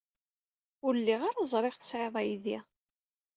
[0.85, 2.57] Ur lliɣ ara ẓriɣ tesɛid aydi.